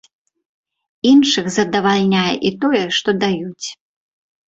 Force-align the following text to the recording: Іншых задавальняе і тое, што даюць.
Іншых 1.11 1.45
задавальняе 1.57 2.33
і 2.51 2.55
тое, 2.67 2.83
што 3.01 3.09
даюць. 3.29 3.67